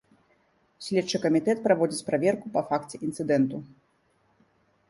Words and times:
Следчы 0.85 1.19
камітэт 1.25 1.61
праводзіць 1.67 2.07
праверку 2.09 2.53
па 2.57 2.65
факце 2.71 2.95
інцыдэнту. 3.09 3.61